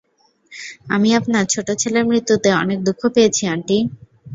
আমি 0.93 1.09
আপনার 1.19 1.43
ছোট 1.53 1.67
ছেলের 1.81 2.05
মৃত্যুতে 2.09 2.49
অনেক 2.61 2.77
দুঃখ 2.87 3.01
পেয়েছি, 3.15 3.43
আন্টি। 3.47 3.77